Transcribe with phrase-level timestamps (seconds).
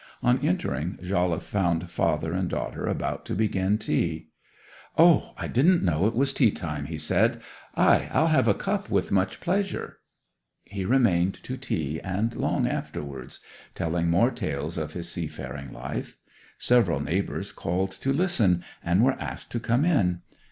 [0.23, 4.29] On entering Jolliffe found father and daughter about to begin tea.
[4.97, 7.39] 'O, I didn't know it was tea time,' he said.
[7.75, 9.99] 'Ay, I'll have a cup with much pleasure.'
[10.63, 13.41] He remained to tea and long afterwards,
[13.75, 16.17] telling more tales of his seafaring life.
[16.57, 20.23] Several neighbours called to listen, and were asked to come in.